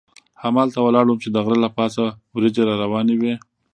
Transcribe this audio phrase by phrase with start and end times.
[0.43, 2.03] همالته ولاړ وم چې د غره له پاسه
[2.35, 3.33] وریځې را روانې وې.